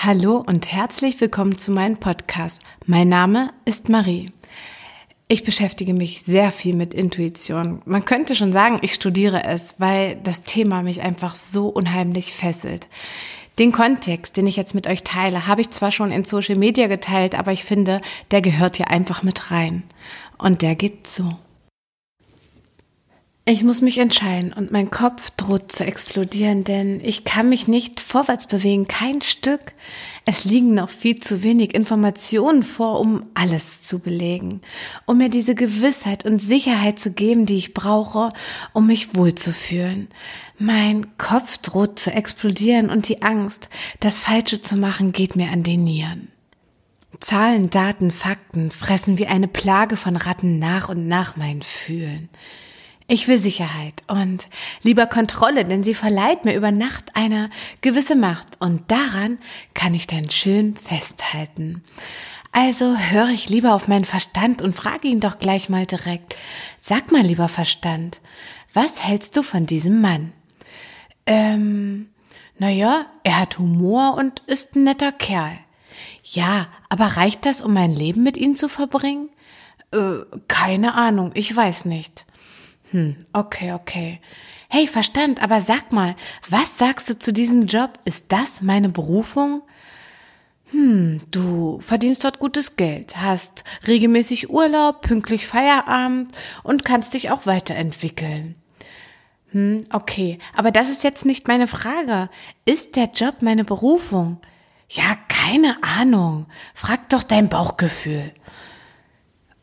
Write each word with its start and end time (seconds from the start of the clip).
Hallo 0.00 0.44
und 0.46 0.70
herzlich 0.70 1.20
willkommen 1.20 1.58
zu 1.58 1.72
meinem 1.72 1.96
Podcast. 1.96 2.62
Mein 2.86 3.08
Name 3.08 3.50
ist 3.64 3.88
Marie. 3.88 4.30
Ich 5.26 5.42
beschäftige 5.42 5.92
mich 5.92 6.22
sehr 6.22 6.52
viel 6.52 6.76
mit 6.76 6.94
Intuition. 6.94 7.82
Man 7.84 8.04
könnte 8.04 8.36
schon 8.36 8.52
sagen, 8.52 8.78
ich 8.82 8.94
studiere 8.94 9.42
es, 9.42 9.80
weil 9.80 10.14
das 10.22 10.44
Thema 10.44 10.82
mich 10.82 11.00
einfach 11.02 11.34
so 11.34 11.66
unheimlich 11.66 12.32
fesselt. 12.32 12.86
Den 13.58 13.72
Kontext, 13.72 14.36
den 14.36 14.46
ich 14.46 14.54
jetzt 14.54 14.72
mit 14.72 14.86
euch 14.86 15.02
teile, 15.02 15.48
habe 15.48 15.62
ich 15.62 15.70
zwar 15.70 15.90
schon 15.90 16.12
in 16.12 16.22
Social 16.22 16.54
Media 16.54 16.86
geteilt, 16.86 17.36
aber 17.36 17.50
ich 17.50 17.64
finde, 17.64 18.00
der 18.30 18.40
gehört 18.40 18.76
hier 18.76 18.90
einfach 18.92 19.24
mit 19.24 19.50
rein. 19.50 19.82
Und 20.38 20.62
der 20.62 20.76
geht 20.76 21.08
so. 21.08 21.28
Ich 23.50 23.64
muss 23.64 23.80
mich 23.80 23.96
entscheiden 23.96 24.52
und 24.52 24.72
mein 24.72 24.90
Kopf 24.90 25.30
droht 25.30 25.72
zu 25.72 25.82
explodieren, 25.82 26.64
denn 26.64 27.00
ich 27.02 27.24
kann 27.24 27.48
mich 27.48 27.66
nicht 27.66 27.98
vorwärts 27.98 28.46
bewegen, 28.46 28.88
kein 28.88 29.22
Stück. 29.22 29.72
Es 30.26 30.44
liegen 30.44 30.74
noch 30.74 30.90
viel 30.90 31.16
zu 31.16 31.42
wenig 31.42 31.74
Informationen 31.74 32.62
vor, 32.62 33.00
um 33.00 33.22
alles 33.32 33.80
zu 33.80 34.00
belegen, 34.00 34.60
um 35.06 35.16
mir 35.16 35.30
diese 35.30 35.54
Gewissheit 35.54 36.26
und 36.26 36.42
Sicherheit 36.42 36.98
zu 36.98 37.10
geben, 37.10 37.46
die 37.46 37.56
ich 37.56 37.72
brauche, 37.72 38.34
um 38.74 38.86
mich 38.86 39.14
wohlzufühlen. 39.14 40.08
Mein 40.58 41.16
Kopf 41.16 41.56
droht 41.56 41.98
zu 41.98 42.12
explodieren 42.12 42.90
und 42.90 43.08
die 43.08 43.22
Angst, 43.22 43.70
das 44.00 44.20
Falsche 44.20 44.60
zu 44.60 44.76
machen, 44.76 45.12
geht 45.12 45.36
mir 45.36 45.50
an 45.50 45.62
die 45.62 45.78
Nieren. 45.78 46.28
Zahlen, 47.20 47.70
Daten, 47.70 48.10
Fakten 48.10 48.70
fressen 48.70 49.18
wie 49.18 49.26
eine 49.26 49.48
Plage 49.48 49.96
von 49.96 50.16
Ratten 50.16 50.58
nach 50.58 50.90
und 50.90 51.08
nach 51.08 51.36
mein 51.36 51.62
Fühlen. 51.62 52.28
Ich 53.10 53.26
will 53.26 53.38
Sicherheit 53.38 53.94
und 54.06 54.50
lieber 54.82 55.06
Kontrolle, 55.06 55.64
denn 55.64 55.82
sie 55.82 55.94
verleiht 55.94 56.44
mir 56.44 56.54
über 56.54 56.70
Nacht 56.70 57.16
eine 57.16 57.48
gewisse 57.80 58.14
Macht 58.14 58.60
und 58.60 58.90
daran 58.90 59.38
kann 59.72 59.94
ich 59.94 60.06
dann 60.06 60.28
schön 60.30 60.76
festhalten. 60.76 61.82
Also 62.52 62.98
höre 62.98 63.30
ich 63.30 63.48
lieber 63.48 63.74
auf 63.74 63.88
meinen 63.88 64.04
Verstand 64.04 64.60
und 64.60 64.74
frage 64.74 65.08
ihn 65.08 65.20
doch 65.20 65.38
gleich 65.38 65.70
mal 65.70 65.86
direkt. 65.86 66.36
Sag 66.78 67.10
mal, 67.10 67.22
lieber 67.22 67.48
Verstand, 67.48 68.20
was 68.74 69.02
hältst 69.02 69.38
du 69.38 69.42
von 69.42 69.64
diesem 69.64 70.02
Mann? 70.02 70.32
Ähm, 71.24 72.10
naja, 72.58 73.06
er 73.24 73.40
hat 73.40 73.58
Humor 73.58 74.16
und 74.18 74.40
ist 74.40 74.76
ein 74.76 74.84
netter 74.84 75.12
Kerl. 75.12 75.58
Ja, 76.24 76.68
aber 76.90 77.06
reicht 77.06 77.46
das, 77.46 77.62
um 77.62 77.72
mein 77.72 77.94
Leben 77.94 78.22
mit 78.22 78.36
ihm 78.36 78.54
zu 78.54 78.68
verbringen? 78.68 79.30
Äh, 79.92 80.26
keine 80.46 80.94
Ahnung, 80.94 81.30
ich 81.32 81.54
weiß 81.56 81.86
nicht. 81.86 82.26
Hm, 82.90 83.16
okay, 83.32 83.72
okay. 83.72 84.20
Hey, 84.68 84.86
Verstand, 84.86 85.42
aber 85.42 85.60
sag 85.60 85.92
mal, 85.92 86.16
was 86.48 86.78
sagst 86.78 87.08
du 87.10 87.18
zu 87.18 87.32
diesem 87.32 87.66
Job? 87.66 87.98
Ist 88.04 88.26
das 88.28 88.60
meine 88.60 88.88
Berufung? 88.88 89.62
Hm, 90.70 91.20
du 91.30 91.78
verdienst 91.80 92.24
dort 92.24 92.38
gutes 92.38 92.76
Geld, 92.76 93.16
hast 93.16 93.64
regelmäßig 93.86 94.50
Urlaub, 94.50 95.00
pünktlich 95.00 95.46
Feierabend 95.46 96.30
und 96.62 96.84
kannst 96.84 97.14
dich 97.14 97.30
auch 97.30 97.46
weiterentwickeln. 97.46 98.54
Hm, 99.52 99.84
okay, 99.92 100.38
aber 100.54 100.70
das 100.70 100.90
ist 100.90 101.04
jetzt 101.04 101.24
nicht 101.24 101.48
meine 101.48 101.68
Frage. 101.68 102.28
Ist 102.66 102.96
der 102.96 103.06
Job 103.06 103.36
meine 103.40 103.64
Berufung? 103.64 104.40
Ja, 104.90 105.16
keine 105.28 105.82
Ahnung. 105.82 106.46
Frag 106.74 107.08
doch 107.08 107.22
dein 107.22 107.48
Bauchgefühl. 107.48 108.32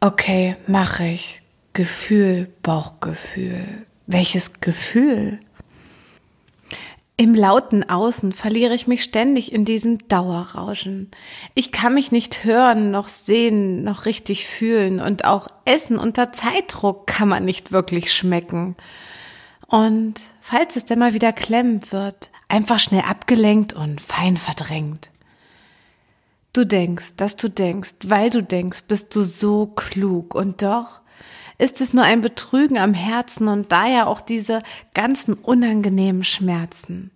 Okay, 0.00 0.56
mach 0.66 1.00
ich. 1.00 1.41
Gefühl, 1.72 2.52
Bauchgefühl. 2.62 3.86
Welches 4.06 4.60
Gefühl? 4.60 5.38
Im 7.16 7.34
lauten 7.34 7.88
Außen 7.88 8.32
verliere 8.32 8.74
ich 8.74 8.88
mich 8.88 9.04
ständig 9.04 9.52
in 9.52 9.64
diesem 9.64 10.08
Dauerrauschen. 10.08 11.10
Ich 11.54 11.70
kann 11.70 11.94
mich 11.94 12.10
nicht 12.10 12.42
hören, 12.42 12.90
noch 12.90 13.06
sehen, 13.06 13.84
noch 13.84 14.06
richtig 14.06 14.46
fühlen 14.46 14.98
und 14.98 15.24
auch 15.24 15.46
Essen 15.64 15.98
unter 15.98 16.32
Zeitdruck 16.32 17.06
kann 17.06 17.28
man 17.28 17.44
nicht 17.44 17.70
wirklich 17.70 18.12
schmecken. 18.12 18.76
Und 19.68 20.14
falls 20.40 20.74
es 20.74 20.84
denn 20.84 20.98
mal 20.98 21.14
wieder 21.14 21.32
klemmend 21.32 21.92
wird, 21.92 22.30
einfach 22.48 22.80
schnell 22.80 23.02
abgelenkt 23.02 23.72
und 23.72 24.00
fein 24.00 24.36
verdrängt. 24.36 25.11
Du 26.52 26.66
denkst, 26.66 27.14
dass 27.16 27.36
du 27.36 27.48
denkst, 27.48 27.92
weil 28.04 28.28
du 28.28 28.42
denkst, 28.42 28.82
bist 28.86 29.16
du 29.16 29.22
so 29.22 29.66
klug 29.66 30.34
und 30.34 30.62
doch 30.62 31.00
ist 31.58 31.80
es 31.80 31.94
nur 31.94 32.04
ein 32.04 32.20
Betrügen 32.20 32.76
am 32.76 32.92
Herzen 32.92 33.48
und 33.48 33.70
daher 33.70 34.08
auch 34.08 34.20
diese 34.20 34.62
ganzen 34.94 35.34
unangenehmen 35.34 36.24
Schmerzen. 36.24 37.10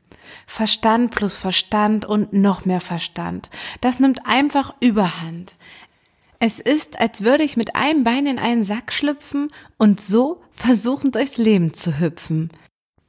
Verstand 0.47 1.11
plus 1.11 1.35
Verstand 1.35 2.07
und 2.07 2.33
noch 2.33 2.65
mehr 2.65 2.81
Verstand. 2.81 3.51
Das 3.81 3.99
nimmt 4.01 4.25
einfach 4.25 4.75
überhand. 4.81 5.57
Es 6.39 6.61
ist, 6.61 7.01
als 7.01 7.23
würde 7.23 7.45
ich 7.45 7.57
mit 7.57 7.75
einem 7.75 8.05
Bein 8.05 8.27
in 8.27 8.39
einen 8.39 8.63
Sack 8.63 8.93
schlüpfen 8.93 9.49
und 9.79 10.01
so 10.01 10.43
versuchen 10.53 11.13
durchs 11.13 11.39
Leben 11.39 11.75
zu 11.75 11.99
hüpfen. 11.99 12.51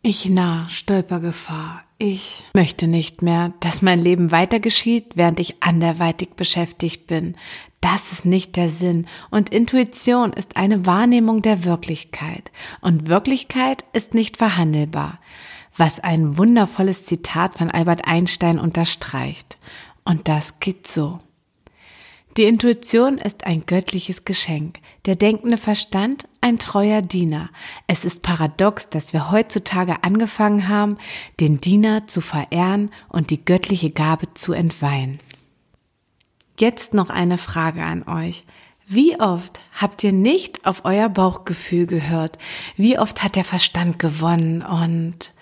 Ich 0.02 0.30
nah 0.30 0.70
Stolpergefahr. 0.70 1.84
Ich 1.98 2.44
möchte 2.54 2.88
nicht 2.88 3.24
mehr, 3.24 3.54
dass 3.60 3.82
mein 3.82 4.00
Leben 4.00 4.32
weiter 4.32 4.60
geschieht, 4.60 5.14
während 5.16 5.40
ich 5.40 5.64
anderweitig 5.64 6.30
beschäftigt 6.36 7.08
bin. 7.08 7.36
Das 7.82 8.12
ist 8.12 8.24
nicht 8.24 8.56
der 8.56 8.70
Sinn. 8.70 9.08
Und 9.32 9.50
Intuition 9.50 10.32
ist 10.32 10.56
eine 10.56 10.86
Wahrnehmung 10.86 11.42
der 11.42 11.66
Wirklichkeit. 11.66 12.52
Und 12.82 13.08
Wirklichkeit 13.08 13.84
ist 13.94 14.14
nicht 14.14 14.38
verhandelbar. 14.38 15.20
Was 15.76 16.00
ein 16.00 16.38
wundervolles 16.38 17.04
Zitat 17.04 17.58
von 17.58 17.72
Albert 17.72 18.08
Einstein 18.08 18.60
unterstreicht. 18.60 19.58
Und 20.06 20.28
das 20.28 20.60
geht 20.60 20.88
so. 20.88 21.20
Die 22.38 22.44
Intuition 22.44 23.18
ist 23.18 23.46
ein 23.46 23.66
göttliches 23.66 24.24
Geschenk, 24.24 24.78
der 25.08 25.16
denkende 25.16 25.58
Verstand 25.58 26.28
ein 26.40 26.60
treuer 26.60 27.02
Diener. 27.02 27.50
Es 27.88 28.06
ist 28.06 28.22
paradox, 28.22 28.90
dass 28.90 29.12
wir 29.12 29.32
heutzutage 29.32 30.04
angefangen 30.04 30.68
haben, 30.68 30.98
den 31.40 31.62
Diener 31.62 32.06
zu 32.06 32.22
verehren 32.22 32.92
und 33.10 33.32
die 33.32 33.44
göttliche 33.44 33.90
Gabe 33.90 34.36
zu 34.36 34.54
entweihen. 34.54 35.18
Jetzt 36.60 36.94
noch 36.94 37.10
eine 37.10 37.40
Frage 37.40 37.82
an 37.82 38.08
euch. 38.08 38.44
Wie 38.86 39.20
oft 39.20 39.60
habt 39.74 40.04
ihr 40.04 40.12
nicht 40.12 40.68
auf 40.68 40.86
euer 40.86 41.10
Bauchgefühl 41.10 41.88
gehört? 41.88 42.38
Wie 42.76 43.00
oft 43.00 43.24
hat 43.24 43.36
der 43.36 43.46
Verstand 43.46 43.98
gewonnen? 43.98 44.62
Und 44.62 45.34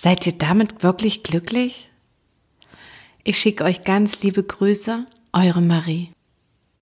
seid 0.00 0.24
ihr 0.24 0.38
damit 0.38 0.84
wirklich 0.84 1.24
glücklich? 1.24 1.90
Ich 3.24 3.38
schicke 3.38 3.64
euch 3.64 3.82
ganz 3.82 4.22
liebe 4.22 4.44
Grüße, 4.44 5.04
eure 5.32 5.60
Marie. 5.60 6.13